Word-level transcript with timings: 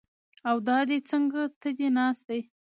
او 0.49 0.57
دا 0.67 0.77
دی 0.89 0.97
څنګ 1.09 1.25
ته 1.61 1.69
دې 1.77 1.87
ناست 1.97 2.23
دی! 2.29 2.41